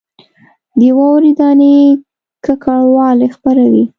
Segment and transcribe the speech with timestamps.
[0.79, 1.73] د واورې دانې
[2.45, 3.85] ککړوالی خپروي